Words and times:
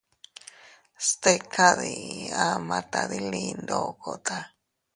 Stika 1.07 1.67
diii 1.79 2.25
ama 2.47 2.77
tadili 2.91 3.45
ndokota. 3.61 4.37